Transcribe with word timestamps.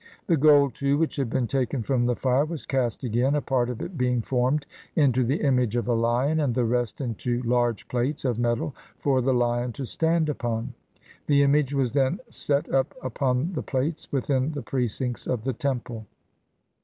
The 0.25 0.35
gold, 0.35 0.73
too, 0.73 0.97
which 0.97 1.17
had 1.17 1.29
been 1.29 1.45
taken 1.45 1.83
from 1.83 2.07
the 2.07 2.15
fire, 2.15 2.43
was 2.43 2.65
cast 2.65 3.03
again, 3.03 3.35
a 3.35 3.41
part 3.43 3.69
of 3.69 3.83
it 3.83 3.99
being 3.99 4.23
formed 4.23 4.65
into 4.95 5.23
the 5.23 5.41
image 5.41 5.75
of 5.75 5.87
a 5.87 5.93
lion, 5.93 6.39
and 6.39 6.55
the 6.55 6.65
rest 6.65 7.01
into 7.01 7.39
large 7.43 7.87
plates 7.87 8.25
of 8.25 8.39
metal 8.39 8.73
for 8.97 9.21
the 9.21 9.31
lion 9.35 9.73
to 9.73 9.85
stand 9.85 10.27
upon. 10.27 10.73
The 11.27 11.43
image 11.43 11.75
was 11.75 11.91
then 11.91 12.19
set 12.31 12.67
up 12.73 12.95
upon 13.03 13.53
the 13.53 13.61
plates, 13.61 14.11
within 14.11 14.53
the 14.53 14.63
precincts 14.63 15.27
of 15.27 15.43
the 15.43 15.53
temple. 15.53 16.07